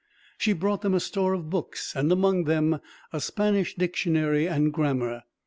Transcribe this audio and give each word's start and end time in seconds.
She 0.39 0.53
brought 0.53 0.81
them 0.81 0.95
a 0.95 0.99
store 0.99 1.33
of 1.35 1.51
books, 1.51 1.95
and 1.95 2.11
among 2.11 2.45
them 2.45 2.79
a 3.13 3.21
Spanish 3.21 3.75
dictionary 3.75 4.47
and 4.47 4.73
grammar. 4.73 5.25